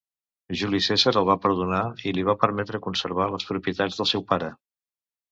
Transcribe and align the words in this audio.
Juli 0.59 0.79
Cèsar 0.85 1.11
el 1.19 1.25
va 1.27 1.35
perdonar 1.43 1.81
i 2.11 2.13
li 2.17 2.23
va 2.29 2.35
permetre 2.43 2.79
conservar 2.85 3.27
les 3.33 3.45
propietats 3.51 3.99
del 4.01 4.09
seu 4.13 4.25
pare. 4.33 4.49